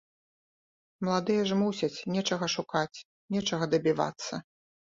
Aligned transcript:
Маладыя 1.07 1.43
ж 1.51 1.59
мусяць 1.61 2.03
нечага 2.15 2.45
шукаць, 2.57 3.01
нечага 3.37 3.65
дабівацца. 3.75 4.33